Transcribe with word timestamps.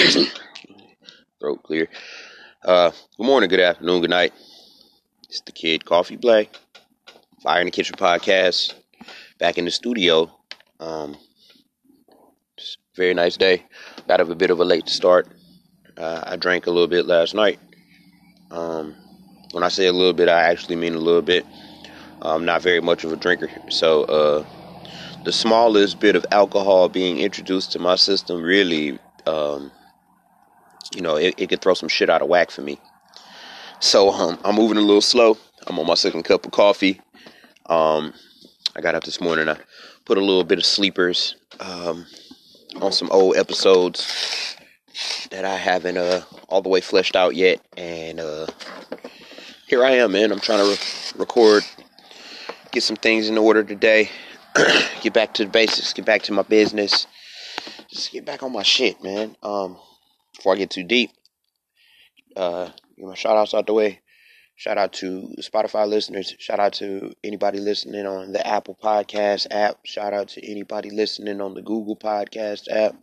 Throat 1.40 1.62
clear. 1.62 1.86
Uh, 2.64 2.90
good 3.18 3.26
morning, 3.26 3.50
good 3.50 3.60
afternoon, 3.60 4.00
good 4.00 4.08
night. 4.08 4.32
It's 5.28 5.42
the 5.42 5.52
kid 5.52 5.84
Coffee 5.84 6.16
Black, 6.16 6.56
Fire 7.42 7.60
in 7.60 7.66
the 7.66 7.70
Kitchen 7.70 7.96
podcast. 7.96 8.72
Back 9.38 9.58
in 9.58 9.66
the 9.66 9.70
studio. 9.70 10.30
Um, 10.78 11.18
very 12.96 13.12
nice 13.12 13.36
day. 13.36 13.66
Got 14.08 14.20
up 14.20 14.30
a 14.30 14.34
bit 14.34 14.50
of 14.50 14.60
a 14.60 14.64
late 14.64 14.88
start. 14.88 15.28
Uh, 15.98 16.22
I 16.24 16.36
drank 16.36 16.66
a 16.66 16.70
little 16.70 16.88
bit 16.88 17.04
last 17.04 17.34
night. 17.34 17.58
Um, 18.50 18.96
when 19.52 19.62
I 19.62 19.68
say 19.68 19.86
a 19.86 19.92
little 19.92 20.14
bit, 20.14 20.30
I 20.30 20.44
actually 20.44 20.76
mean 20.76 20.94
a 20.94 20.98
little 20.98 21.20
bit. 21.20 21.44
I'm 22.22 22.46
not 22.46 22.62
very 22.62 22.80
much 22.80 23.04
of 23.04 23.12
a 23.12 23.16
drinker, 23.16 23.50
so 23.68 24.04
uh, 24.04 24.46
the 25.24 25.32
smallest 25.32 26.00
bit 26.00 26.16
of 26.16 26.24
alcohol 26.30 26.88
being 26.88 27.18
introduced 27.18 27.72
to 27.72 27.78
my 27.78 27.96
system 27.96 28.40
really 28.40 28.98
um, 29.26 29.70
you 30.94 31.00
know, 31.00 31.16
it, 31.16 31.34
it 31.36 31.48
could 31.48 31.60
throw 31.60 31.74
some 31.74 31.88
shit 31.88 32.10
out 32.10 32.22
of 32.22 32.28
whack 32.28 32.50
for 32.50 32.62
me. 32.62 32.78
So 33.80 34.10
um, 34.10 34.38
I'm 34.44 34.54
moving 34.54 34.76
a 34.76 34.82
little 34.82 35.00
slow. 35.00 35.38
I'm 35.66 35.78
on 35.78 35.86
my 35.86 35.94
second 35.94 36.24
cup 36.24 36.44
of 36.44 36.52
coffee. 36.52 37.00
Um, 37.66 38.12
I 38.76 38.80
got 38.80 38.94
up 38.94 39.04
this 39.04 39.20
morning. 39.20 39.48
I 39.48 39.56
put 40.04 40.18
a 40.18 40.20
little 40.20 40.44
bit 40.44 40.58
of 40.58 40.64
sleepers 40.64 41.36
um, 41.60 42.06
on 42.80 42.92
some 42.92 43.10
old 43.10 43.36
episodes 43.36 44.56
that 45.30 45.44
I 45.44 45.56
haven't 45.56 45.96
uh, 45.96 46.22
all 46.48 46.62
the 46.62 46.68
way 46.68 46.80
fleshed 46.80 47.16
out 47.16 47.34
yet, 47.34 47.60
and 47.76 48.20
uh, 48.20 48.46
here 49.66 49.84
I 49.84 49.92
am, 49.92 50.12
man. 50.12 50.32
I'm 50.32 50.40
trying 50.40 50.64
to 50.64 50.70
re- 50.70 51.20
record, 51.20 51.64
get 52.72 52.82
some 52.82 52.96
things 52.96 53.28
in 53.28 53.38
order 53.38 53.62
today, 53.62 54.10
get 55.00 55.12
back 55.12 55.34
to 55.34 55.44
the 55.44 55.50
basics, 55.50 55.92
get 55.92 56.04
back 56.04 56.22
to 56.22 56.32
my 56.32 56.42
business, 56.42 57.06
just 57.88 58.12
get 58.12 58.24
back 58.24 58.42
on 58.42 58.52
my 58.52 58.62
shit, 58.62 59.02
man. 59.02 59.36
Um, 59.42 59.78
before 60.40 60.54
I 60.54 60.56
get 60.56 60.70
too 60.70 60.84
deep, 60.84 61.10
uh, 62.34 62.70
get 62.96 63.06
my 63.06 63.14
shout 63.14 63.36
outs 63.36 63.52
out 63.52 63.66
the 63.66 63.74
way. 63.74 64.00
Shout 64.56 64.78
out 64.78 64.94
to 64.94 65.34
Spotify 65.40 65.86
listeners. 65.86 66.34
Shout 66.38 66.58
out 66.58 66.72
to 66.74 67.12
anybody 67.22 67.60
listening 67.60 68.06
on 68.06 68.32
the 68.32 68.46
Apple 68.46 68.74
Podcast 68.82 69.48
app. 69.50 69.80
Shout 69.84 70.14
out 70.14 70.28
to 70.28 70.50
anybody 70.50 70.88
listening 70.88 71.42
on 71.42 71.52
the 71.52 71.60
Google 71.60 71.94
Podcast 71.94 72.70
app 72.70 72.94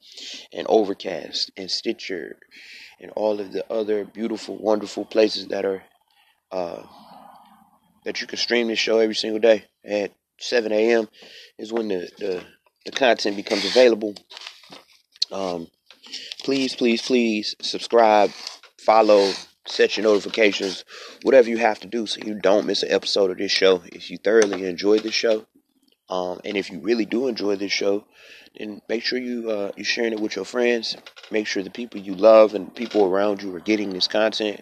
and 0.51 0.65
Overcast 0.67 1.51
and 1.55 1.69
Stitcher 1.69 2.37
and 2.99 3.11
all 3.15 3.39
of 3.39 3.51
the 3.53 3.71
other 3.71 4.03
beautiful, 4.03 4.57
wonderful 4.57 5.05
places 5.05 5.47
that 5.49 5.63
are 5.63 5.83
uh, 6.51 6.81
that 8.03 8.19
you 8.19 8.25
can 8.25 8.39
stream 8.39 8.67
this 8.67 8.79
show 8.79 8.97
every 8.97 9.15
single 9.15 9.39
day 9.39 9.65
at 9.85 10.12
7 10.39 10.71
a.m. 10.71 11.07
is 11.59 11.71
when 11.71 11.89
the, 11.89 12.09
the, 12.17 12.44
the 12.85 12.91
content 12.91 13.35
becomes 13.35 13.63
available. 13.65 14.15
Um, 15.31 15.67
please, 16.47 16.73
please, 16.73 17.01
please 17.01 17.57
subscribe, 17.61 18.31
follow, 18.79 19.33
set 19.65 19.97
your 19.97 20.05
notifications, 20.05 20.85
whatever 21.23 21.49
you 21.49 21.57
have 21.57 21.77
to 21.77 21.88
do 21.88 22.07
so 22.07 22.21
you 22.25 22.35
don't 22.35 22.65
miss 22.65 22.83
an 22.83 22.89
episode 22.89 23.29
of 23.29 23.38
this 23.38 23.51
show. 23.51 23.81
If 23.88 24.09
you 24.09 24.17
thoroughly 24.17 24.63
enjoy 24.63 24.99
this 24.99 25.13
show, 25.13 25.45
um, 26.09 26.39
and 26.45 26.55
if 26.55 26.71
you 26.71 26.79
really 26.79 27.03
do 27.03 27.27
enjoy 27.27 27.57
this 27.57 27.73
show, 27.73 28.05
then 28.57 28.81
make 28.88 29.03
sure 29.03 29.19
you 29.19 29.51
uh, 29.51 29.73
you 29.75 29.83
sharing 29.83 30.13
it 30.13 30.21
with 30.21 30.38
your 30.38 30.45
friends. 30.45 30.95
Make 31.31 31.47
sure 31.47 31.63
the 31.63 31.69
people 31.69 31.99
you 31.99 32.15
love 32.15 32.53
and 32.55 32.73
people 32.73 33.03
around 33.03 33.41
you 33.41 33.53
are 33.53 33.59
getting 33.59 33.89
this 33.89 34.07
content. 34.07 34.61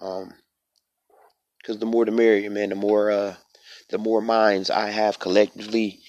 Um, 0.00 0.34
because 1.56 1.78
the 1.78 1.86
more 1.86 2.04
the 2.04 2.10
merrier, 2.10 2.50
man. 2.50 2.68
The 2.68 2.74
more 2.74 3.10
uh, 3.10 3.36
the 3.88 3.96
more 3.96 4.20
minds 4.20 4.68
I 4.68 4.90
have 4.90 5.18
collectively 5.18 6.00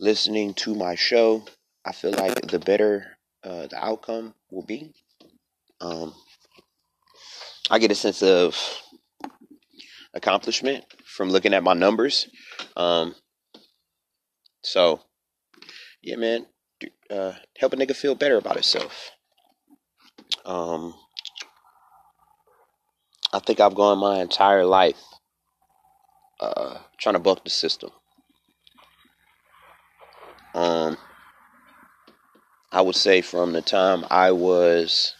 listening 0.00 0.54
to 0.54 0.74
my 0.74 0.96
show, 0.96 1.44
I 1.84 1.92
feel 1.92 2.10
like 2.10 2.48
the 2.48 2.58
better 2.58 3.13
uh, 3.44 3.66
the 3.66 3.76
outcome 3.76 4.34
will 4.50 4.64
be. 4.64 4.92
Um, 5.80 6.14
I 7.70 7.78
get 7.78 7.90
a 7.90 7.94
sense 7.94 8.22
of 8.22 8.56
accomplishment 10.14 10.84
from 11.04 11.30
looking 11.30 11.54
at 11.54 11.62
my 11.62 11.74
numbers. 11.74 12.28
Um, 12.76 13.14
so, 14.62 15.00
yeah, 16.02 16.16
man, 16.16 16.46
uh, 17.10 17.32
help 17.58 17.72
a 17.72 17.76
nigga 17.76 17.94
feel 17.94 18.14
better 18.14 18.36
about 18.36 18.54
himself. 18.54 19.10
Um, 20.44 20.94
I 23.32 23.40
think 23.40 23.60
I've 23.60 23.74
gone 23.74 23.98
my 23.98 24.20
entire 24.20 24.64
life 24.64 25.02
uh, 26.40 26.78
trying 26.98 27.14
to 27.14 27.18
buck 27.18 27.44
the 27.44 27.50
system. 27.50 27.90
Um, 30.54 30.96
I 32.74 32.80
would 32.80 32.96
say 32.96 33.20
from 33.20 33.52
the 33.52 33.62
time 33.62 34.04
I 34.10 34.32
was 34.32 35.14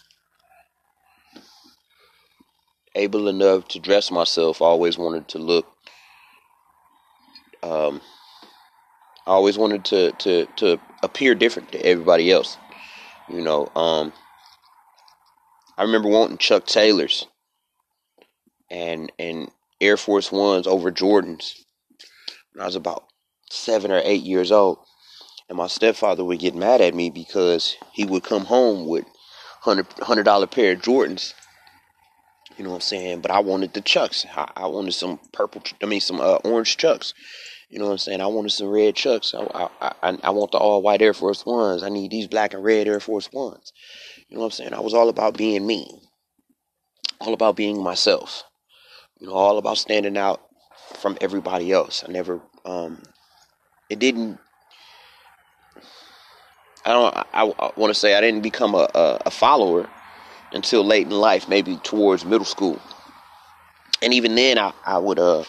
able 2.96 3.28
enough 3.28 3.68
to 3.68 3.78
dress 3.78 4.10
myself, 4.10 4.60
I 4.60 4.64
always 4.64 4.98
wanted 4.98 5.28
to 5.28 5.38
look. 5.38 5.64
Um, 7.62 8.00
I 9.24 9.30
always 9.30 9.56
wanted 9.56 9.84
to 9.84 10.10
to 10.10 10.46
to 10.56 10.80
appear 11.04 11.36
different 11.36 11.70
to 11.72 11.86
everybody 11.86 12.32
else. 12.32 12.58
You 13.28 13.40
know, 13.40 13.70
um, 13.76 14.12
I 15.78 15.82
remember 15.84 16.08
wanting 16.08 16.38
Chuck 16.38 16.66
Taylors 16.66 17.28
and 18.68 19.12
and 19.16 19.48
Air 19.80 19.96
Force 19.96 20.32
Ones 20.32 20.66
over 20.66 20.90
Jordans 20.90 21.54
when 22.52 22.62
I 22.62 22.66
was 22.66 22.74
about 22.74 23.04
seven 23.48 23.92
or 23.92 24.00
eight 24.02 24.24
years 24.24 24.50
old. 24.50 24.78
And 25.48 25.58
my 25.58 25.66
stepfather 25.66 26.24
would 26.24 26.38
get 26.38 26.54
mad 26.54 26.80
at 26.80 26.94
me 26.94 27.10
because 27.10 27.76
he 27.92 28.04
would 28.04 28.24
come 28.24 28.46
home 28.46 28.88
with 28.88 29.04
hundred 29.60 30.24
dollar 30.24 30.46
pair 30.46 30.72
of 30.72 30.82
Jordans. 30.82 31.34
You 32.56 32.64
know 32.64 32.70
what 32.70 32.76
I'm 32.76 32.82
saying? 32.82 33.20
But 33.20 33.30
I 33.30 33.40
wanted 33.40 33.74
the 33.74 33.80
Chucks. 33.80 34.24
I, 34.36 34.50
I 34.56 34.66
wanted 34.66 34.92
some 34.92 35.18
purple. 35.32 35.62
I 35.82 35.86
mean, 35.86 36.00
some 36.00 36.20
uh, 36.20 36.36
orange 36.44 36.76
Chucks. 36.76 37.12
You 37.68 37.78
know 37.78 37.86
what 37.86 37.92
I'm 37.92 37.98
saying? 37.98 38.20
I 38.20 38.26
wanted 38.26 38.50
some 38.50 38.68
red 38.68 38.94
Chucks. 38.94 39.34
I, 39.34 39.68
I, 39.80 39.92
I, 40.02 40.18
I 40.22 40.30
want 40.30 40.52
the 40.52 40.58
all 40.58 40.82
white 40.82 41.02
Air 41.02 41.14
Force 41.14 41.44
Ones. 41.44 41.82
I 41.82 41.88
need 41.88 42.10
these 42.10 42.28
black 42.28 42.54
and 42.54 42.62
red 42.62 42.86
Air 42.86 43.00
Force 43.00 43.32
Ones. 43.32 43.72
You 44.28 44.36
know 44.36 44.42
what 44.42 44.46
I'm 44.46 44.52
saying? 44.52 44.74
I 44.74 44.80
was 44.80 44.94
all 44.94 45.08
about 45.08 45.36
being 45.36 45.66
me, 45.66 45.90
all 47.20 47.34
about 47.34 47.56
being 47.56 47.82
myself. 47.82 48.44
You 49.18 49.26
know, 49.26 49.34
all 49.34 49.58
about 49.58 49.78
standing 49.78 50.16
out 50.16 50.40
from 50.94 51.18
everybody 51.20 51.72
else. 51.72 52.04
I 52.06 52.12
never, 52.12 52.40
um, 52.64 53.02
it 53.90 53.98
didn't. 53.98 54.38
I 56.84 56.92
don't. 56.92 57.16
I, 57.16 57.26
I 57.58 57.70
want 57.76 57.92
to 57.92 57.98
say 57.98 58.14
I 58.14 58.20
didn't 58.20 58.42
become 58.42 58.74
a, 58.74 58.88
a, 58.94 59.22
a 59.26 59.30
follower 59.30 59.88
until 60.52 60.84
late 60.84 61.06
in 61.06 61.12
life, 61.12 61.48
maybe 61.48 61.76
towards 61.78 62.24
middle 62.24 62.44
school. 62.44 62.80
And 64.02 64.12
even 64.12 64.34
then, 64.34 64.58
I, 64.58 64.72
I 64.84 64.98
would 64.98 65.18
uh 65.18 65.44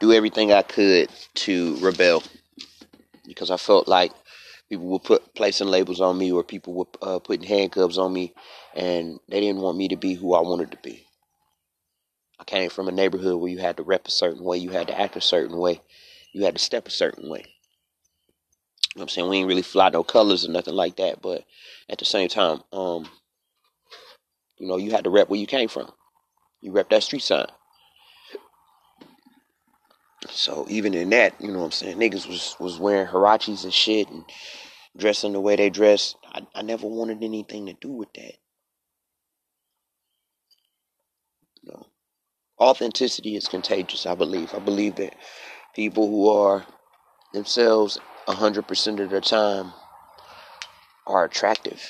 do 0.00 0.12
everything 0.12 0.52
I 0.52 0.62
could 0.62 1.08
to 1.34 1.76
rebel 1.76 2.24
because 3.24 3.50
I 3.50 3.56
felt 3.56 3.86
like 3.86 4.10
people 4.68 4.86
were 4.86 4.98
put 4.98 5.34
placing 5.34 5.68
labels 5.68 6.00
on 6.00 6.18
me 6.18 6.32
or 6.32 6.42
people 6.42 6.74
were 6.74 6.86
uh, 7.00 7.18
putting 7.20 7.46
handcuffs 7.46 7.98
on 7.98 8.12
me, 8.12 8.34
and 8.74 9.20
they 9.28 9.40
didn't 9.40 9.62
want 9.62 9.78
me 9.78 9.88
to 9.88 9.96
be 9.96 10.14
who 10.14 10.34
I 10.34 10.40
wanted 10.40 10.72
to 10.72 10.78
be. 10.82 11.06
I 12.40 12.44
came 12.44 12.70
from 12.70 12.88
a 12.88 12.92
neighborhood 12.92 13.40
where 13.40 13.50
you 13.50 13.58
had 13.58 13.76
to 13.76 13.84
rep 13.84 14.08
a 14.08 14.10
certain 14.10 14.42
way, 14.42 14.56
you 14.58 14.70
had 14.70 14.88
to 14.88 15.00
act 15.00 15.16
a 15.16 15.20
certain 15.20 15.56
way, 15.56 15.80
you 16.32 16.44
had 16.44 16.56
to 16.56 16.60
step 16.60 16.88
a 16.88 16.90
certain 16.90 17.30
way. 17.30 17.51
You 18.94 19.00
know 19.00 19.04
I'm 19.04 19.08
saying? 19.08 19.28
We 19.28 19.38
ain't 19.38 19.48
really 19.48 19.62
fly 19.62 19.88
no 19.88 20.04
colors 20.04 20.46
or 20.46 20.50
nothing 20.50 20.74
like 20.74 20.96
that, 20.96 21.22
but 21.22 21.44
at 21.88 21.98
the 21.98 22.04
same 22.04 22.28
time, 22.28 22.62
um, 22.72 23.08
you 24.58 24.66
know, 24.68 24.76
you 24.76 24.90
had 24.90 25.04
to 25.04 25.10
rep 25.10 25.30
where 25.30 25.40
you 25.40 25.46
came 25.46 25.68
from. 25.68 25.90
You 26.60 26.72
rep 26.72 26.90
that 26.90 27.02
street 27.02 27.22
sign. 27.22 27.46
So 30.30 30.66
even 30.68 30.94
in 30.94 31.10
that, 31.10 31.40
you 31.40 31.48
know 31.50 31.60
what 31.60 31.64
I'm 31.66 31.70
saying, 31.72 31.98
niggas 31.98 32.28
was 32.28 32.54
was 32.60 32.78
wearing 32.78 33.08
Huaraches 33.08 33.64
and 33.64 33.72
shit 33.72 34.08
and 34.08 34.24
dressing 34.96 35.32
the 35.32 35.40
way 35.40 35.56
they 35.56 35.70
dress. 35.70 36.14
I, 36.32 36.46
I 36.54 36.62
never 36.62 36.86
wanted 36.86 37.24
anything 37.24 37.66
to 37.66 37.72
do 37.72 37.88
with 37.88 38.12
that. 38.14 38.34
You 41.62 41.72
know, 41.72 41.86
authenticity 42.60 43.36
is 43.36 43.48
contagious, 43.48 44.06
I 44.06 44.14
believe. 44.14 44.54
I 44.54 44.58
believe 44.58 44.96
that 44.96 45.16
people 45.74 46.06
who 46.08 46.28
are 46.28 46.64
themselves 47.32 47.98
100% 48.26 49.00
of 49.00 49.10
their 49.10 49.20
time 49.20 49.72
are 51.06 51.24
attractive. 51.24 51.82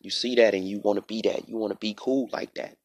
You 0.00 0.10
see 0.10 0.36
that 0.36 0.54
and 0.54 0.68
you 0.68 0.80
want 0.80 0.98
to 0.98 1.04
be 1.06 1.22
that. 1.22 1.48
You 1.48 1.56
want 1.56 1.72
to 1.72 1.78
be 1.78 1.94
cool 1.98 2.28
like 2.32 2.54
that. 2.54 2.76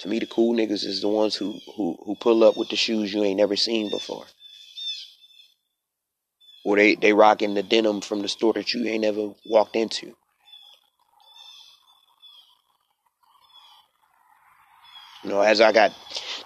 To 0.00 0.08
me, 0.08 0.18
the 0.18 0.26
cool 0.26 0.54
niggas 0.54 0.84
is 0.84 1.00
the 1.00 1.08
ones 1.08 1.34
who, 1.34 1.58
who, 1.76 1.96
who 2.04 2.16
pull 2.16 2.44
up 2.44 2.56
with 2.56 2.68
the 2.68 2.76
shoes 2.76 3.14
you 3.14 3.24
ain't 3.24 3.38
never 3.38 3.56
seen 3.56 3.90
before. 3.90 4.26
Or 6.64 6.76
they, 6.76 6.96
they 6.96 7.12
rocking 7.12 7.54
the 7.54 7.62
denim 7.62 8.00
from 8.00 8.20
the 8.22 8.28
store 8.28 8.52
that 8.54 8.74
you 8.74 8.84
ain't 8.86 9.02
never 9.02 9.32
walked 9.46 9.76
into. 9.76 10.14
You 15.22 15.30
know, 15.30 15.40
as 15.40 15.60
I 15.60 15.72
got 15.72 15.92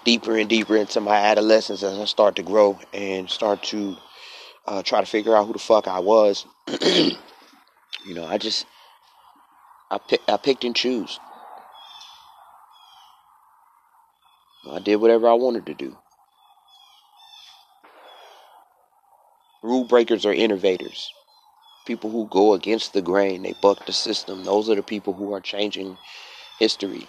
deeper 0.05 0.37
and 0.37 0.49
deeper 0.49 0.75
into 0.75 1.01
my 1.01 1.15
adolescence, 1.15 1.83
as 1.83 1.99
I 1.99 2.05
start 2.05 2.35
to 2.37 2.43
grow 2.43 2.79
and 2.93 3.29
start 3.29 3.63
to 3.63 3.97
uh, 4.67 4.83
try 4.83 4.99
to 4.99 5.05
figure 5.05 5.35
out 5.35 5.47
who 5.47 5.53
the 5.53 5.59
fuck 5.59 5.87
I 5.87 5.99
was, 5.99 6.45
you 6.81 7.17
know, 8.13 8.25
I 8.25 8.37
just 8.37 8.65
I 9.89 9.97
pick, 9.97 10.21
I 10.27 10.37
picked 10.37 10.63
and 10.63 10.75
choose. 10.75 11.19
I 14.69 14.79
did 14.79 14.97
whatever 14.97 15.27
I 15.27 15.33
wanted 15.33 15.65
to 15.65 15.73
do. 15.73 15.97
Rule 19.63 19.83
breakers 19.83 20.25
are 20.25 20.33
innovators. 20.33 21.11
People 21.85 22.09
who 22.09 22.27
go 22.27 22.53
against 22.53 22.93
the 22.93 23.01
grain, 23.01 23.43
they 23.43 23.53
buck 23.61 23.85
the 23.85 23.93
system. 23.93 24.43
Those 24.43 24.69
are 24.69 24.75
the 24.75 24.83
people 24.83 25.13
who 25.13 25.33
are 25.33 25.41
changing 25.41 25.97
history. 26.57 27.07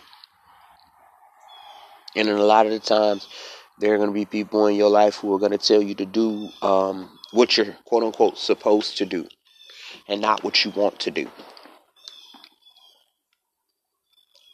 And 2.17 2.29
in 2.29 2.37
a 2.37 2.45
lot 2.45 2.67
of 2.67 2.73
the 2.73 2.79
times, 2.79 3.29
there 3.79 3.95
are 3.95 3.97
going 3.97 4.11
to 4.11 4.15
be 4.15 4.25
people 4.25 4.67
in 4.67 4.77
your 4.77 4.91
life 4.91 5.17
who 5.17 5.35
are 5.35 5.39
going 5.39 5.53
to 5.53 5.59
tell 5.59 5.83
you 5.83 5.95
to 5.95 6.07
do 6.07 6.49
um, 6.63 7.19
what 7.33 7.57
you're 7.57 7.77
quote 7.85 8.03
unquote 8.05 8.39
supposed 8.39 8.99
to 8.99 9.07
do 9.07 9.27
and 10.09 10.21
not 10.21 10.45
what 10.45 10.65
you 10.65 10.71
want 10.71 11.01
to 11.01 11.11
do. 11.11 11.29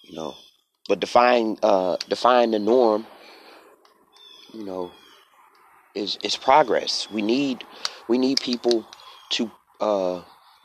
You 0.03 0.17
know, 0.17 0.35
but 0.89 1.01
define 1.01 1.59
uh, 1.63 1.97
define 2.09 2.53
the 2.53 2.59
norm. 2.59 3.07
You 4.55 4.65
know, 4.65 4.93
is 5.95 6.19
is 6.23 6.37
progress. 6.37 7.09
We 7.11 7.21
need 7.21 7.65
we 8.09 8.17
need 8.17 8.41
people 8.41 8.87
to 9.31 9.51
uh, 9.81 10.23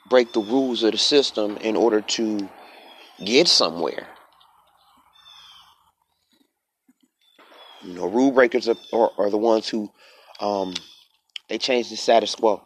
break 0.09 0.31
the 0.33 0.39
rules 0.39 0.83
of 0.83 0.93
the 0.93 0.97
system 0.97 1.57
in 1.57 1.75
order 1.75 2.01
to 2.01 2.49
get 3.23 3.47
somewhere. 3.47 4.07
You 7.83 7.95
know, 7.95 8.07
rule 8.07 8.31
breakers 8.31 8.69
are, 8.69 8.77
are, 8.93 9.11
are 9.17 9.29
the 9.29 9.37
ones 9.37 9.67
who 9.67 9.91
um, 10.39 10.73
they 11.49 11.57
change 11.57 11.89
the 11.89 11.95
status 11.95 12.35
quo. 12.35 12.61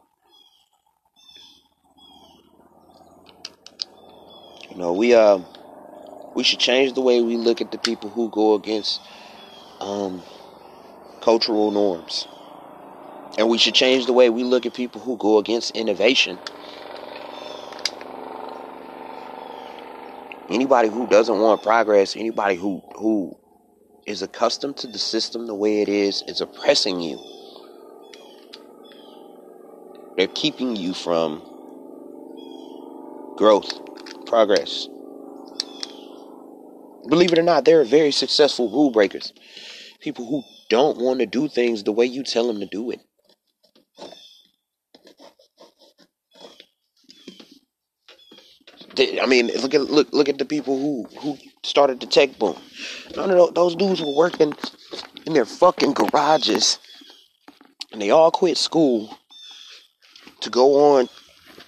You 4.69 4.77
know, 4.77 4.93
we 4.93 5.13
uh 5.13 5.39
we 6.35 6.43
should 6.43 6.59
change 6.59 6.93
the 6.93 7.01
way 7.01 7.19
we 7.21 7.35
look 7.35 7.61
at 7.61 7.71
the 7.71 7.79
people 7.79 8.11
who 8.11 8.29
go 8.29 8.53
against 8.53 9.01
um, 9.79 10.21
cultural 11.21 11.71
norms. 11.71 12.27
And 13.39 13.49
we 13.49 13.57
should 13.57 13.73
change 13.73 14.05
the 14.05 14.13
way 14.13 14.29
we 14.29 14.43
look 14.43 14.67
at 14.67 14.75
people 14.75 15.01
who 15.01 15.17
go 15.17 15.39
against 15.39 15.71
innovation. 15.75 16.37
Anybody 20.49 20.89
who 20.89 21.07
doesn't 21.07 21.39
want 21.39 21.63
progress, 21.63 22.15
anybody 22.15 22.55
who 22.55 22.81
who 22.95 23.35
is 24.05 24.21
accustomed 24.21 24.77
to 24.77 24.87
the 24.87 24.99
system 24.99 25.47
the 25.47 25.55
way 25.55 25.81
it 25.81 25.89
is, 25.89 26.23
is 26.27 26.39
oppressing 26.39 27.01
you. 27.01 27.17
They're 30.17 30.27
keeping 30.27 30.75
you 30.75 30.95
from 30.95 31.43
growth, 33.37 33.71
progress. 34.25 34.87
Believe 37.07 37.31
it 37.31 37.37
or 37.37 37.43
not, 37.43 37.65
there 37.65 37.79
are 37.79 37.85
very 37.85 38.11
successful 38.11 38.67
rule 38.71 38.89
breakers. 38.89 39.31
People 40.01 40.25
who 40.25 40.41
don't 40.69 40.97
want 40.97 41.19
to 41.19 41.27
do 41.27 41.47
things 41.47 41.83
the 41.83 41.91
way 41.91 42.05
you 42.05 42.23
tell 42.23 42.47
them 42.47 42.59
to 42.59 42.65
do 42.65 42.89
it. 42.89 42.99
I 49.21 49.27
mean, 49.27 49.47
look 49.61 49.75
at 49.75 49.81
look 49.81 50.11
look 50.11 50.27
at 50.27 50.39
the 50.39 50.45
people 50.45 50.79
who 50.79 51.03
who 51.19 51.37
started 51.63 51.99
the 51.99 52.07
tech 52.07 52.39
boom. 52.39 52.57
None 53.15 53.29
of 53.29 53.53
those 53.53 53.75
dudes 53.75 54.01
were 54.01 54.15
working 54.15 54.55
in 55.27 55.33
their 55.33 55.45
fucking 55.45 55.93
garages, 55.93 56.79
and 57.91 58.01
they 58.01 58.09
all 58.09 58.31
quit 58.31 58.57
school 58.57 59.15
to 60.41 60.49
go 60.49 60.95
on 60.95 61.09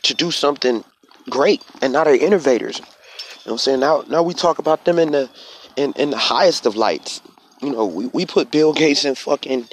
to 0.03 0.13
do 0.13 0.31
something 0.31 0.83
great, 1.29 1.63
and 1.81 1.93
now 1.93 2.03
they're 2.03 2.15
innovators. 2.15 2.79
You 2.79 2.85
know 2.85 2.89
what 3.43 3.51
I'm 3.53 3.57
saying? 3.59 3.79
Now 3.79 4.03
now 4.07 4.23
we 4.23 4.33
talk 4.33 4.59
about 4.59 4.85
them 4.85 4.99
in 4.99 5.11
the 5.11 5.29
in, 5.75 5.93
in 5.93 6.09
the 6.09 6.17
highest 6.17 6.65
of 6.65 6.75
lights. 6.75 7.21
you 7.61 7.71
know, 7.71 7.85
we, 7.85 8.07
we 8.07 8.25
put 8.25 8.51
Bill 8.51 8.73
Gates 8.73 9.05
and 9.05 9.17
fucking 9.17 9.67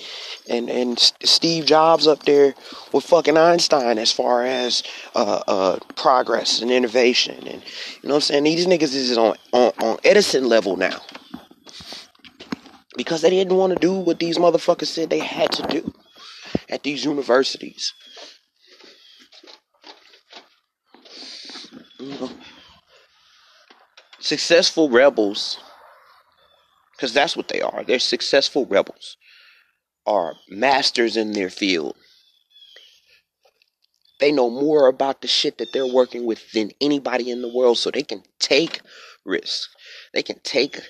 and 0.48 0.70
and 0.70 0.98
Steve 1.24 1.66
Jobs 1.66 2.06
up 2.06 2.24
there 2.24 2.54
with 2.92 3.04
fucking 3.04 3.36
Einstein 3.36 3.98
as 3.98 4.12
far 4.12 4.44
as 4.44 4.82
uh, 5.14 5.42
uh, 5.46 5.78
progress 5.94 6.60
and 6.60 6.70
innovation, 6.70 7.36
and 7.46 7.62
you 8.02 8.08
know 8.08 8.14
what 8.14 8.16
I'm 8.16 8.20
saying. 8.22 8.44
These 8.44 8.66
niggas 8.66 8.94
is 8.94 9.18
on, 9.18 9.36
on 9.52 9.72
on 9.80 9.98
Edison 10.04 10.48
level 10.48 10.76
now 10.76 11.00
because 12.96 13.22
they 13.22 13.30
didn't 13.30 13.56
want 13.56 13.72
to 13.72 13.78
do 13.78 13.92
what 13.92 14.18
these 14.18 14.38
motherfuckers 14.38 14.86
said 14.86 15.10
they 15.10 15.18
had 15.18 15.52
to 15.52 15.62
do 15.68 15.92
at 16.68 16.82
these 16.82 17.04
universities. 17.04 17.92
Successful 24.18 24.90
rebels 24.90 25.58
because 26.96 27.12
that's 27.12 27.36
what 27.36 27.48
they 27.48 27.60
are. 27.60 27.84
They're 27.84 27.98
successful 27.98 28.66
rebels, 28.66 29.16
are 30.06 30.34
masters 30.48 31.16
in 31.16 31.32
their 31.32 31.50
field. 31.50 31.96
They 34.18 34.32
know 34.32 34.48
more 34.48 34.88
about 34.88 35.20
the 35.20 35.28
shit 35.28 35.58
that 35.58 35.72
they're 35.72 35.86
working 35.86 36.24
with 36.24 36.52
than 36.52 36.70
anybody 36.80 37.30
in 37.30 37.42
the 37.42 37.52
world, 37.52 37.76
so 37.76 37.90
they 37.90 38.02
can 38.02 38.22
take 38.38 38.80
risks. 39.26 39.68
They 40.14 40.22
can 40.22 40.38
take 40.42 40.80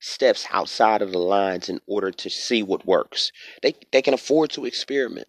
steps 0.00 0.46
outside 0.50 1.02
of 1.02 1.12
the 1.12 1.18
lines 1.18 1.68
in 1.68 1.80
order 1.86 2.10
to 2.10 2.28
see 2.28 2.62
what 2.62 2.84
works. 2.84 3.30
They 3.62 3.74
they 3.92 4.02
can 4.02 4.12
afford 4.12 4.50
to 4.50 4.64
experiment. 4.64 5.28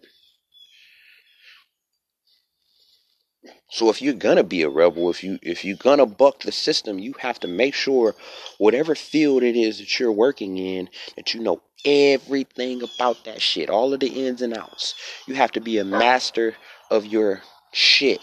So 3.69 3.89
if 3.89 4.01
you're 4.01 4.13
gonna 4.13 4.43
be 4.43 4.61
a 4.61 4.69
rebel, 4.69 5.09
if 5.09 5.23
you 5.23 5.39
if 5.41 5.65
you're 5.65 5.77
gonna 5.77 6.05
buck 6.05 6.41
the 6.41 6.51
system, 6.51 6.99
you 6.99 7.13
have 7.19 7.39
to 7.41 7.47
make 7.47 7.73
sure 7.73 8.15
whatever 8.57 8.95
field 8.95 9.43
it 9.43 9.55
is 9.55 9.79
that 9.79 9.99
you're 9.99 10.11
working 10.11 10.57
in, 10.57 10.89
that 11.15 11.33
you 11.33 11.41
know 11.41 11.61
everything 11.83 12.81
about 12.83 13.25
that 13.25 13.41
shit, 13.41 13.69
all 13.69 13.93
of 13.93 13.99
the 13.99 14.27
ins 14.27 14.41
and 14.41 14.55
outs. 14.55 14.95
You 15.27 15.35
have 15.35 15.51
to 15.53 15.61
be 15.61 15.77
a 15.77 15.85
master 15.85 16.55
of 16.91 17.05
your 17.05 17.41
shit 17.71 18.21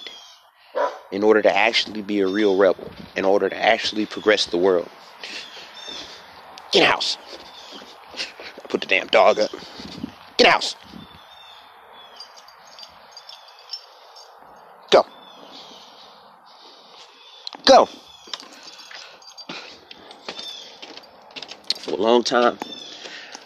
in 1.11 1.23
order 1.23 1.43
to 1.43 1.55
actually 1.55 2.03
be 2.03 2.21
a 2.21 2.27
real 2.27 2.57
rebel, 2.57 2.91
in 3.17 3.25
order 3.25 3.49
to 3.49 3.63
actually 3.63 4.07
progress 4.07 4.47
the 4.47 4.59
world. 4.59 4.89
Get 6.73 6.85
house. 6.85 7.19
Put 8.69 8.81
the 8.81 8.87
damn 8.87 9.09
dog 9.09 9.39
up. 9.39 9.51
Get 10.39 10.47
house. 10.47 10.75
Go. 17.73 17.89
For 21.79 21.93
a 21.93 21.97
long 21.97 22.23
time, 22.23 22.59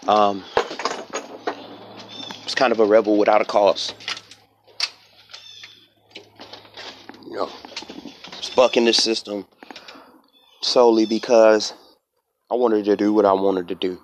um, 0.09 0.43
was 2.43 2.57
kind 2.57 2.73
of 2.73 2.81
a 2.81 2.85
rebel 2.85 3.19
without 3.19 3.41
a 3.41 3.45
cause. 3.45 3.95
You 7.25 7.37
know, 7.37 7.51
was 8.37 8.51
bucking 8.57 8.85
this 8.85 9.01
system 9.01 9.47
solely 10.61 11.07
because 11.07 11.73
I 12.51 12.57
wanted 12.57 12.85
to 12.87 12.97
do 12.97 13.13
what 13.13 13.27
I 13.27 13.33
wanted 13.33 13.69
to 13.69 13.77
do. 13.77 14.01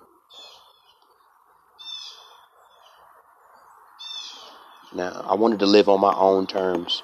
Now, 4.93 5.25
I 5.27 5.35
wanted 5.35 5.59
to 5.59 5.65
live 5.65 5.89
on 5.89 5.99
my 5.99 6.13
own 6.13 6.47
terms. 6.47 7.03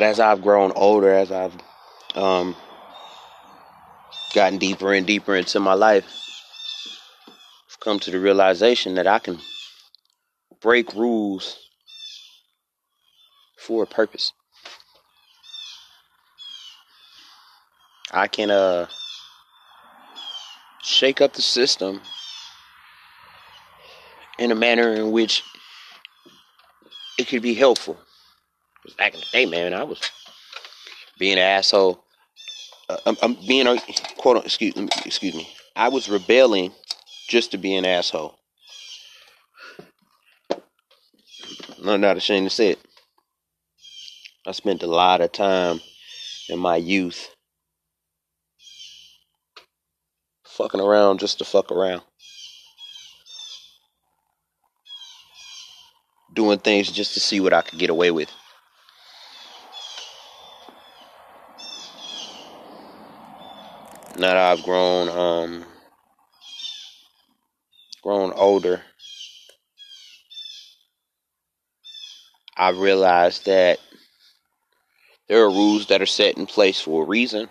But 0.00 0.06
as 0.06 0.18
I've 0.18 0.40
grown 0.40 0.72
older, 0.76 1.12
as 1.12 1.30
I've 1.30 1.52
um, 2.14 2.56
gotten 4.32 4.58
deeper 4.58 4.94
and 4.94 5.06
deeper 5.06 5.36
into 5.36 5.60
my 5.60 5.74
life, 5.74 6.06
I've 7.68 7.80
come 7.80 8.00
to 8.00 8.10
the 8.10 8.18
realization 8.18 8.94
that 8.94 9.06
I 9.06 9.18
can 9.18 9.38
break 10.62 10.94
rules 10.94 11.58
for 13.58 13.82
a 13.82 13.86
purpose. 13.86 14.32
I 18.10 18.26
can 18.26 18.50
uh 18.50 18.86
shake 20.82 21.20
up 21.20 21.34
the 21.34 21.42
system 21.42 22.00
in 24.38 24.50
a 24.50 24.54
manner 24.54 24.94
in 24.94 25.10
which 25.12 25.42
it 27.18 27.28
could 27.28 27.42
be 27.42 27.52
helpful. 27.52 27.98
Because 28.90 28.96
back 28.96 29.14
in 29.14 29.20
the 29.20 29.26
day, 29.32 29.46
man, 29.46 29.74
I 29.74 29.84
was 29.84 30.00
being 31.18 31.34
an 31.34 31.38
asshole. 31.38 32.04
Uh, 32.88 32.96
I'm, 33.06 33.16
I'm, 33.22 33.34
being 33.46 33.66
a 33.66 33.78
quote. 34.16 34.44
Excuse 34.44 34.76
me. 34.76 34.88
excuse 35.04 35.34
me. 35.34 35.48
I 35.76 35.88
was 35.88 36.08
rebelling 36.08 36.72
just 37.28 37.52
to 37.52 37.58
be 37.58 37.74
an 37.76 37.84
asshole. 37.84 38.36
I'm 41.84 42.00
not 42.00 42.16
ashamed 42.16 42.48
to 42.48 42.54
say 42.54 42.70
it. 42.70 42.78
I 44.46 44.52
spent 44.52 44.82
a 44.82 44.86
lot 44.86 45.20
of 45.20 45.32
time 45.32 45.80
in 46.48 46.58
my 46.58 46.76
youth 46.76 47.34
fucking 50.44 50.80
around 50.80 51.20
just 51.20 51.38
to 51.38 51.44
fuck 51.44 51.70
around. 51.70 52.02
Doing 56.34 56.58
things 56.58 56.90
just 56.90 57.14
to 57.14 57.20
see 57.20 57.40
what 57.40 57.52
I 57.52 57.62
could 57.62 57.78
get 57.78 57.90
away 57.90 58.10
with. 58.10 58.30
Now 64.20 64.34
that 64.34 64.36
I've 64.36 64.62
grown 64.62 65.08
um 65.08 65.64
grown 68.02 68.32
older, 68.34 68.82
I 72.54 72.68
realized 72.70 73.46
that 73.46 73.78
there 75.28 75.42
are 75.42 75.50
rules 75.50 75.86
that 75.86 76.02
are 76.02 76.06
set 76.06 76.36
in 76.36 76.44
place 76.44 76.80
for 76.80 77.02
a 77.02 77.06
reason, 77.06 77.48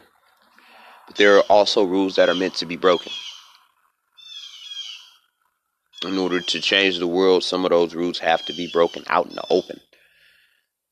but 1.08 1.16
there 1.16 1.38
are 1.38 1.44
also 1.50 1.84
rules 1.84 2.16
that 2.18 2.30
are 2.30 2.36
meant 2.36 2.54
to 2.56 2.68
be 2.68 2.76
broken. 2.76 3.12
In 6.06 6.18
order 6.20 6.40
to 6.40 6.62
change 6.62 7.00
the 7.00 7.08
world, 7.08 7.44
some 7.44 7.66
of 7.66 7.72
those 7.72 7.96
rules 7.96 8.20
have 8.20 8.46
to 8.46 8.54
be 8.54 8.70
broken 8.72 9.04
out 9.08 9.26
in 9.26 9.36
the 9.36 9.44
open. 9.50 9.80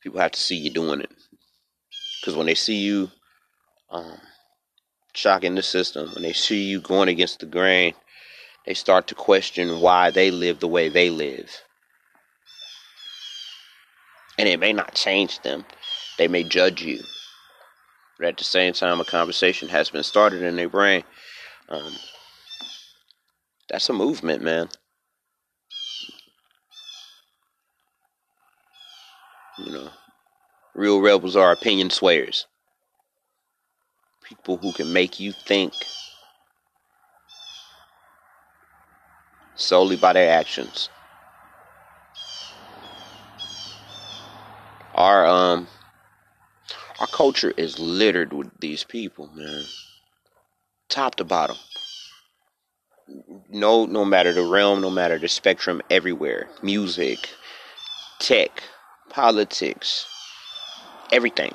People 0.01 0.19
have 0.19 0.31
to 0.31 0.39
see 0.39 0.57
you 0.57 0.71
doing 0.71 1.01
it. 1.01 1.11
Because 2.19 2.35
when 2.35 2.47
they 2.47 2.55
see 2.55 2.77
you 2.77 3.11
um, 3.91 4.17
shocking 5.17 5.55
the 5.55 5.63
system. 5.63 6.11
When 6.13 6.21
they 6.21 6.33
see 6.33 6.63
you 6.63 6.79
going 6.79 7.09
against 7.09 7.39
the 7.39 7.47
grain, 7.47 7.95
they 8.65 8.75
start 8.75 9.07
to 9.07 9.15
question 9.15 9.81
why 9.81 10.11
they 10.11 10.29
live 10.29 10.59
the 10.59 10.67
way 10.67 10.89
they 10.89 11.09
live. 11.09 11.49
And 14.37 14.47
it 14.47 14.59
may 14.59 14.73
not 14.73 14.93
change 14.93 15.41
them, 15.41 15.65
they 16.19 16.27
may 16.27 16.43
judge 16.43 16.83
you. 16.83 17.03
But 18.19 18.27
at 18.27 18.37
the 18.37 18.43
same 18.43 18.73
time, 18.73 18.99
a 18.99 19.05
conversation 19.05 19.69
has 19.69 19.89
been 19.89 20.03
started 20.03 20.43
in 20.43 20.55
their 20.55 20.69
brain. 20.69 21.03
Um, 21.69 21.95
that's 23.69 23.89
a 23.89 23.93
movement, 23.93 24.43
man. 24.43 24.69
You 29.57 29.71
know, 29.71 29.89
real 30.75 31.01
rebels 31.01 31.35
are 31.35 31.51
opinion 31.51 31.89
swayers 31.89 32.45
people 34.27 34.57
who 34.57 34.73
can 34.73 34.91
make 34.91 35.19
you 35.19 35.31
think 35.31 35.73
solely 39.55 39.95
by 39.95 40.13
their 40.13 40.31
actions. 40.31 40.89
Our 44.95 45.25
um 45.25 45.67
our 46.99 47.07
culture 47.07 47.53
is 47.55 47.79
littered 47.79 48.33
with 48.33 48.49
these 48.59 48.83
people, 48.83 49.29
man. 49.35 49.63
Top 50.89 51.15
to 51.15 51.23
bottom. 51.23 51.57
No 53.49 53.85
no 53.85 54.03
matter 54.03 54.33
the 54.33 54.43
realm, 54.43 54.81
no 54.81 54.89
matter 54.89 55.17
the 55.17 55.27
spectrum 55.27 55.81
everywhere. 55.89 56.47
Music, 56.61 57.29
tech, 58.19 58.63
politics, 59.09 60.05
everything. 61.11 61.53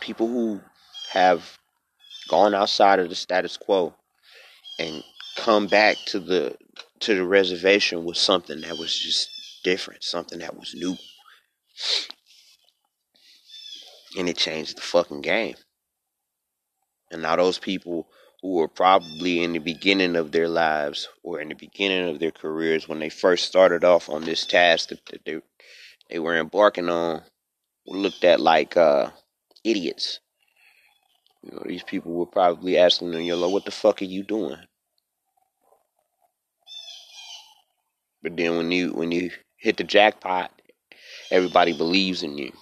People 0.00 0.26
who 0.26 0.60
have 1.12 1.59
gone 2.30 2.54
outside 2.54 3.00
of 3.00 3.08
the 3.08 3.14
status 3.16 3.56
quo 3.56 3.92
and 4.78 5.02
come 5.36 5.66
back 5.66 5.96
to 6.06 6.20
the 6.20 6.56
to 7.00 7.14
the 7.14 7.24
reservation 7.24 8.04
with 8.04 8.16
something 8.16 8.60
that 8.60 8.78
was 8.78 8.96
just 8.96 9.28
different, 9.64 10.04
something 10.04 10.38
that 10.38 10.56
was 10.56 10.74
new. 10.74 10.96
And 14.16 14.28
it 14.28 14.36
changed 14.36 14.76
the 14.76 14.82
fucking 14.82 15.22
game. 15.22 15.56
And 17.10 17.22
now 17.22 17.36
those 17.36 17.58
people 17.58 18.06
who 18.42 18.54
were 18.54 18.68
probably 18.68 19.42
in 19.42 19.52
the 19.52 19.58
beginning 19.58 20.14
of 20.14 20.30
their 20.30 20.48
lives 20.48 21.08
or 21.22 21.40
in 21.40 21.48
the 21.48 21.54
beginning 21.54 22.08
of 22.08 22.20
their 22.20 22.30
careers 22.30 22.86
when 22.86 23.00
they 23.00 23.08
first 23.08 23.46
started 23.46 23.82
off 23.82 24.08
on 24.08 24.24
this 24.24 24.46
task 24.46 24.90
that, 24.90 25.04
that 25.06 25.24
they 25.24 25.40
they 26.08 26.18
were 26.18 26.36
embarking 26.36 26.88
on 26.88 27.22
looked 27.86 28.24
at 28.24 28.40
like 28.40 28.76
uh, 28.76 29.10
idiots 29.64 30.20
You 31.42 31.52
know, 31.52 31.62
these 31.66 31.82
people 31.84 32.12
were 32.12 32.26
probably 32.26 32.78
asking 32.78 33.12
them, 33.12 33.22
"Yo, 33.22 33.48
what 33.48 33.64
the 33.64 33.70
fuck 33.70 34.02
are 34.02 34.06
you 34.06 34.22
doing?" 34.22 34.58
But 38.22 38.36
then 38.36 38.56
when 38.56 38.72
you 38.72 38.92
when 38.92 39.12
you 39.12 39.30
hit 39.56 39.76
the 39.76 39.84
jackpot, 39.84 40.52
everybody 41.30 41.72
believes 41.72 42.22
in 42.22 42.38
you. 42.38 42.52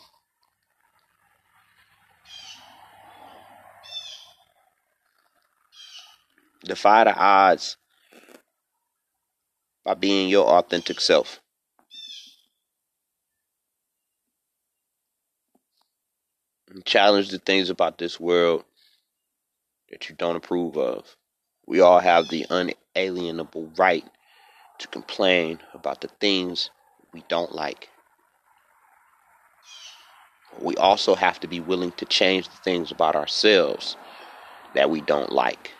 Defy 6.64 7.04
the 7.04 7.14
odds 7.16 7.76
by 9.84 9.94
being 9.94 10.28
your 10.28 10.46
authentic 10.46 11.00
self. 11.00 11.40
And 16.70 16.84
challenge 16.84 17.30
the 17.30 17.38
things 17.38 17.70
about 17.70 17.98
this 17.98 18.20
world 18.20 18.64
that 19.90 20.08
you 20.08 20.14
don't 20.14 20.36
approve 20.36 20.76
of. 20.76 21.16
We 21.66 21.80
all 21.80 22.00
have 22.00 22.28
the 22.28 22.46
unalienable 22.50 23.72
right 23.76 24.04
to 24.78 24.88
complain 24.88 25.60
about 25.72 26.02
the 26.02 26.08
things 26.20 26.70
we 27.12 27.24
don't 27.28 27.54
like. 27.54 27.88
We 30.60 30.76
also 30.76 31.14
have 31.14 31.40
to 31.40 31.48
be 31.48 31.60
willing 31.60 31.92
to 31.92 32.04
change 32.04 32.48
the 32.48 32.56
things 32.56 32.90
about 32.90 33.16
ourselves 33.16 33.96
that 34.74 34.90
we 34.90 35.00
don't 35.00 35.32
like. 35.32 35.72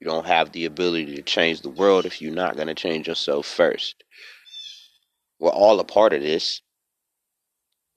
You 0.00 0.06
don't 0.06 0.26
have 0.26 0.52
the 0.52 0.66
ability 0.66 1.16
to 1.16 1.22
change 1.22 1.62
the 1.62 1.70
world 1.70 2.06
if 2.06 2.22
you're 2.22 2.32
not 2.32 2.56
going 2.56 2.68
to 2.68 2.74
change 2.74 3.08
yourself 3.08 3.46
first. 3.46 4.04
We're 5.38 5.50
all 5.50 5.80
a 5.80 5.84
part 5.84 6.12
of 6.12 6.22
this. 6.22 6.62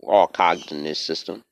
We're 0.01 0.13
all 0.13 0.27
cogs 0.27 0.71
in 0.71 0.83
this 0.83 0.99
system. 0.99 1.43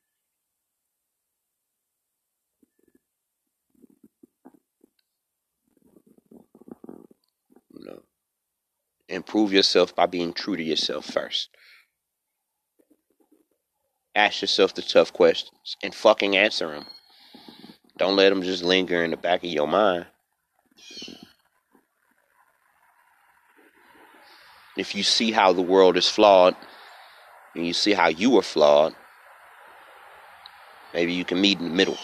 Improve 9.10 9.54
yourself 9.54 9.96
by 9.96 10.06
being 10.06 10.34
true 10.34 10.58
to 10.58 10.64
yourself 10.64 11.06
first. 11.06 11.50
Ask 14.14 14.42
yourself 14.42 14.74
the 14.74 14.82
tough 14.82 15.14
questions 15.14 15.78
and 15.82 15.96
fucking 15.96 16.36
answer 16.36 16.68
them. 16.68 16.86
Don't 17.98 18.16
let 18.16 18.30
them 18.30 18.44
just 18.44 18.64
linger 18.64 19.04
in 19.04 19.12
the 19.12 19.18
back 19.18 19.44
of 19.44 19.50
your 19.50 19.68
mind. 19.68 20.08
If 24.78 24.94
you 24.94 25.02
see 25.02 25.32
how 25.32 25.54
the 25.54 25.62
world 25.62 25.98
is 25.98 26.08
flawed 26.08 26.56
and 27.56 27.66
you 27.66 27.74
see 27.74 27.94
how 27.94 28.10
you 28.10 28.38
are 28.38 28.44
flawed, 28.44 28.96
maybe 30.94 31.14
you 31.14 31.26
can 31.26 31.42
meet 31.42 31.58
in 31.58 31.66
the 31.66 31.76
middle. 31.76 31.98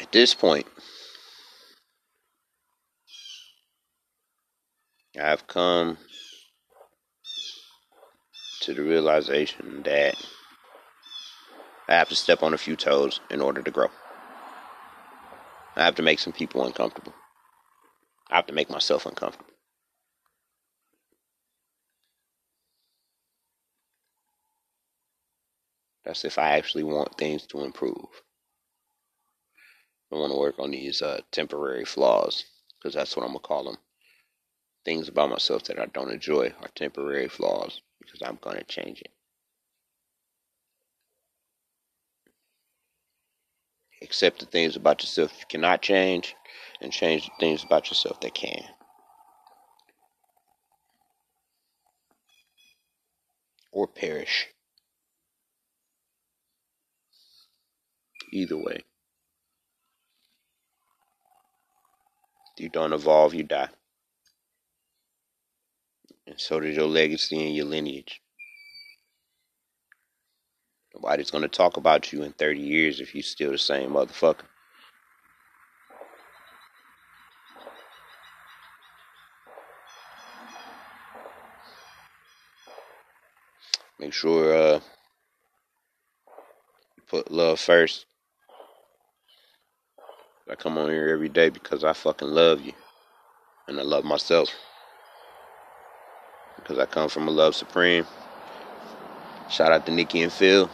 At 0.00 0.10
this 0.10 0.32
point, 0.32 0.66
I've 5.20 5.46
come 5.46 5.98
to 8.62 8.72
the 8.72 8.82
realization 8.82 9.82
that 9.82 10.16
I 11.90 11.94
have 11.94 12.08
to 12.10 12.14
step 12.14 12.44
on 12.44 12.54
a 12.54 12.58
few 12.58 12.76
toes 12.76 13.18
in 13.32 13.40
order 13.40 13.62
to 13.62 13.70
grow. 13.72 13.88
I 15.74 15.84
have 15.84 15.96
to 15.96 16.02
make 16.02 16.20
some 16.20 16.32
people 16.32 16.64
uncomfortable. 16.64 17.12
I 18.30 18.36
have 18.36 18.46
to 18.46 18.52
make 18.52 18.70
myself 18.70 19.06
uncomfortable. 19.06 19.50
That's 26.04 26.24
if 26.24 26.38
I 26.38 26.50
actually 26.50 26.84
want 26.84 27.18
things 27.18 27.44
to 27.48 27.64
improve. 27.64 28.22
I 30.12 30.16
want 30.16 30.32
to 30.32 30.38
work 30.38 30.60
on 30.60 30.70
these 30.70 31.02
uh, 31.02 31.22
temporary 31.32 31.84
flaws 31.84 32.44
because 32.78 32.94
that's 32.94 33.16
what 33.16 33.24
I'm 33.24 33.32
going 33.32 33.40
to 33.40 33.48
call 33.48 33.64
them. 33.64 33.78
Things 34.84 35.08
about 35.08 35.30
myself 35.30 35.64
that 35.64 35.80
I 35.80 35.86
don't 35.86 36.12
enjoy 36.12 36.54
are 36.60 36.68
temporary 36.76 37.28
flaws 37.28 37.82
because 38.00 38.22
I'm 38.24 38.38
going 38.40 38.58
to 38.58 38.64
change 38.64 39.00
it. 39.00 39.10
Accept 44.10 44.40
the 44.40 44.46
things 44.46 44.74
about 44.74 45.00
yourself 45.04 45.32
you 45.38 45.44
cannot 45.48 45.82
change, 45.82 46.34
and 46.80 46.92
change 46.92 47.26
the 47.26 47.32
things 47.38 47.62
about 47.62 47.88
yourself 47.88 48.20
that 48.20 48.34
can. 48.34 48.64
Or 53.70 53.86
perish. 53.86 54.48
Either 58.32 58.58
way. 58.58 58.82
If 62.56 62.64
you 62.64 62.68
don't 62.68 62.92
evolve, 62.92 63.32
you 63.32 63.44
die. 63.44 63.68
And 66.26 66.40
so 66.40 66.58
does 66.58 66.74
your 66.74 66.88
legacy 66.88 67.46
and 67.46 67.54
your 67.54 67.66
lineage. 67.66 68.20
Nobody's 71.02 71.30
going 71.30 71.42
to 71.42 71.48
talk 71.48 71.78
about 71.78 72.12
you 72.12 72.22
in 72.22 72.32
30 72.32 72.60
years 72.60 73.00
if 73.00 73.14
you're 73.14 73.22
still 73.22 73.52
the 73.52 73.58
same 73.58 73.92
motherfucker. 73.92 74.42
Make 83.98 84.12
sure 84.12 84.54
uh, 84.54 84.80
you 86.96 87.02
put 87.08 87.30
love 87.30 87.60
first. 87.60 88.04
I 90.50 90.54
come 90.54 90.76
on 90.76 90.90
here 90.90 91.08
every 91.08 91.28
day 91.28 91.48
because 91.48 91.82
I 91.82 91.94
fucking 91.94 92.28
love 92.28 92.60
you. 92.60 92.72
And 93.68 93.78
I 93.78 93.82
love 93.82 94.04
myself. 94.04 94.50
Because 96.56 96.78
I 96.78 96.86
come 96.86 97.08
from 97.08 97.28
a 97.28 97.30
love 97.30 97.54
supreme. 97.54 98.04
Shout 99.50 99.72
out 99.72 99.84
to 99.86 99.92
Nikki 99.92 100.22
and 100.22 100.32
Phil. 100.32 100.70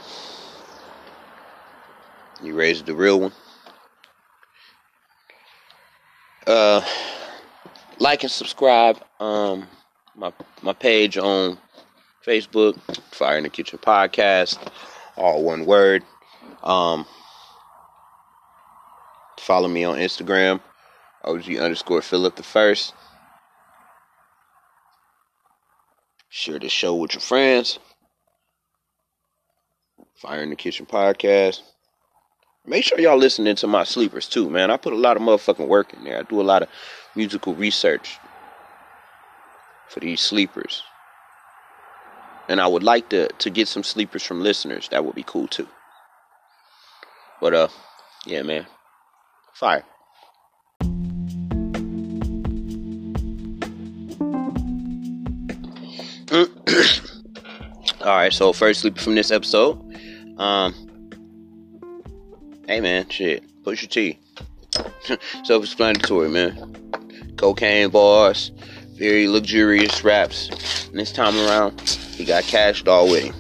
You 2.43 2.55
raised 2.55 2.85
the 2.85 2.95
real 2.95 3.21
one. 3.21 3.33
Uh, 6.47 6.83
like 7.99 8.23
and 8.23 8.31
subscribe. 8.31 8.99
Um, 9.19 9.67
my 10.15 10.31
my 10.63 10.75
page 10.75 11.17
on 11.17 11.57
Facebook, 12.25 12.79
Fire 13.13 13.39
in 13.39 13.45
the 13.45 13.49
Kitchen 13.49 13.79
Podcast, 13.79 14.59
all 15.17 15.43
one 15.43 15.65
word. 15.65 16.03
Um, 16.63 17.07
follow 19.41 19.69
me 19.69 19.85
on 19.85 19.97
Instagram, 19.97 20.61
OG 21.25 21.57
underscore 21.57 22.03
Philip 22.03 22.37
the 22.37 22.43
First. 22.43 22.93
Share 26.29 26.59
the 26.59 26.69
show 26.69 26.95
with 26.95 27.15
your 27.15 27.23
friends. 27.23 27.79
Fire 30.17 30.43
in 30.43 30.49
the 30.49 30.57
Kitchen 30.57 30.87
podcast. 30.87 31.61
Make 32.65 32.85
sure 32.85 32.99
y'all 32.99 33.19
listening 33.19 33.55
to 33.57 33.67
my 33.67 33.85
sleepers 33.85 34.27
too, 34.27 34.49
man. 34.49 34.71
I 34.71 34.79
put 34.79 34.95
a 34.95 34.97
lot 34.97 35.19
of 35.19 35.23
motherfucking 35.23 35.69
work 35.69 35.93
in 35.93 36.05
there. 36.05 36.19
I 36.19 36.23
do 36.23 36.41
a 36.41 36.43
lot 36.43 36.63
of 36.63 36.71
musical 37.15 37.55
research 37.55 38.19
for 39.89 40.01
these 40.01 40.23
sleepers. 40.23 40.83
And 42.49 42.63
I 42.63 42.67
would 42.67 42.83
like 42.83 43.11
to 43.11 43.29
to 43.29 43.51
get 43.51 43.69
some 43.69 43.83
sleepers 43.83 44.23
from 44.23 44.41
listeners. 44.41 44.89
That 44.89 45.05
would 45.05 45.15
be 45.15 45.23
cool 45.23 45.49
too. 45.49 45.69
But 47.41 47.53
uh 47.53 47.69
yeah, 48.25 48.41
man. 48.43 48.67
Fire. 49.53 49.85
All 58.01 58.17
right, 58.17 58.33
so 58.33 58.53
first 58.53 58.81
sleeper 58.81 59.01
from 59.01 59.15
this 59.15 59.31
episode 59.31 59.86
um, 60.37 60.75
hey 62.67 62.81
man, 62.81 63.09
shit, 63.09 63.45
Pusha 63.63 63.89
T. 63.89 64.19
Self-explanatory, 65.45 66.29
man. 66.29 66.75
Cocaine 67.37 67.91
bars, 67.91 68.51
very 68.99 69.29
luxurious 69.29 70.05
raps. 70.05 70.89
And 70.89 70.99
this 70.99 71.13
time 71.13 71.37
around, 71.37 71.81
he 71.81 72.25
got 72.25 72.45
Kash 72.45 72.83
Doll 72.83 73.11
with 73.11 73.25
him. 73.25 73.35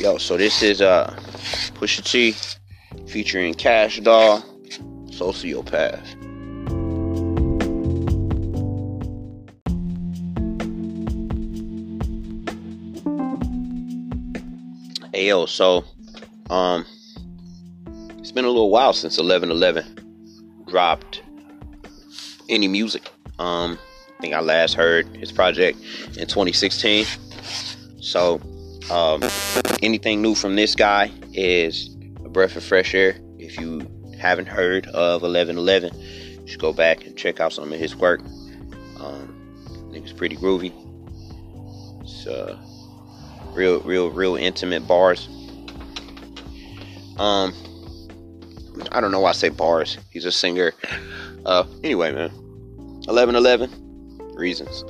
Yo, 0.00 0.18
so 0.18 0.36
this 0.36 0.62
is 0.62 0.80
uh 0.80 1.14
Pusha 1.74 2.04
T 2.04 2.34
featuring 3.06 3.54
Kash 3.54 4.00
Doll, 4.00 4.42
Sociopath. 5.10 6.06
Hey 15.14 15.28
yo, 15.28 15.46
so 15.46 15.84
um, 16.52 16.84
it's 18.18 18.30
been 18.30 18.44
a 18.44 18.48
little 18.48 18.70
while 18.70 18.92
since 18.92 19.16
1111 19.16 20.66
dropped 20.68 21.22
any 22.50 22.68
music. 22.68 23.10
Um, 23.38 23.78
I 24.18 24.20
think 24.20 24.34
I 24.34 24.40
last 24.40 24.74
heard 24.74 25.06
his 25.16 25.32
project 25.32 25.78
in 26.18 26.26
2016. 26.26 27.06
So, 28.00 28.38
um, 28.90 29.22
anything 29.82 30.20
new 30.20 30.34
from 30.34 30.54
this 30.54 30.74
guy 30.74 31.10
is 31.32 31.96
a 32.22 32.28
breath 32.28 32.54
of 32.54 32.62
fresh 32.62 32.94
air. 32.94 33.16
If 33.38 33.58
you 33.58 33.90
haven't 34.20 34.46
heard 34.46 34.86
of 34.88 35.22
1111, 35.22 35.98
you 36.42 36.46
should 36.46 36.60
go 36.60 36.74
back 36.74 37.06
and 37.06 37.16
check 37.16 37.40
out 37.40 37.54
some 37.54 37.72
of 37.72 37.80
his 37.80 37.96
work. 37.96 38.20
Um, 39.00 39.34
I 39.88 39.92
think 39.92 40.04
it's 40.04 40.12
pretty 40.12 40.36
groovy. 40.36 40.72
It's 42.02 42.26
uh, 42.26 42.58
real, 43.54 43.80
real, 43.80 44.10
real 44.10 44.36
intimate 44.36 44.86
bars. 44.86 45.28
Um, 47.22 47.54
I 48.90 49.00
don't 49.00 49.12
know 49.12 49.20
why 49.20 49.28
I 49.28 49.32
say 49.32 49.48
bars. 49.48 49.96
He's 50.10 50.24
a 50.24 50.32
singer. 50.32 50.72
Uh, 51.46 51.64
anyway, 51.84 52.12
man. 52.12 52.30
1111 53.06 54.34
reasons. 54.34 54.84